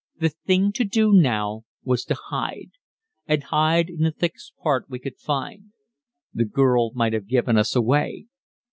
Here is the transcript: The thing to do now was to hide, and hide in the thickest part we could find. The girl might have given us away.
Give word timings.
The 0.19 0.29
thing 0.29 0.71
to 0.71 0.83
do 0.83 1.13
now 1.13 1.65
was 1.83 2.03
to 2.05 2.15
hide, 2.15 2.71
and 3.27 3.43
hide 3.43 3.87
in 3.87 3.99
the 4.01 4.09
thickest 4.11 4.53
part 4.57 4.89
we 4.89 4.97
could 4.97 5.19
find. 5.19 5.73
The 6.33 6.45
girl 6.45 6.89
might 6.95 7.13
have 7.13 7.27
given 7.27 7.55
us 7.55 7.75
away. 7.75 8.25